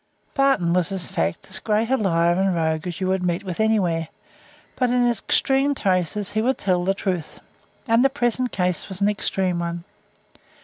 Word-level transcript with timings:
Barton 0.33 0.73
was, 0.73 0.91
in 0.91 0.97
fact, 0.97 1.45
as 1.51 1.59
great 1.59 1.91
a 1.91 1.95
liar 1.95 2.31
and 2.33 2.55
rogue 2.55 2.87
as 2.87 2.99
you 2.99 3.07
would 3.09 3.21
meet 3.21 3.43
with 3.43 3.59
anywhere, 3.59 4.07
but 4.75 4.89
in 4.89 5.07
extreme 5.07 5.75
cases 5.75 6.31
he 6.31 6.41
would 6.41 6.57
tell 6.57 6.83
the 6.83 6.95
truth, 6.95 7.39
and 7.87 8.03
the 8.03 8.09
present 8.09 8.51
case 8.51 8.89
was 8.89 8.99
an 8.99 9.09
extreme 9.09 9.59
one. 9.59 9.83